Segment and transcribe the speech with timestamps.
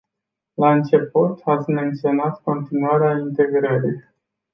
[0.55, 4.03] La început, ați menționat continuarea integrării.